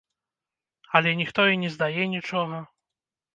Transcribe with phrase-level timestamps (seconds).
[0.99, 2.65] Але ніхто і не здае нічога.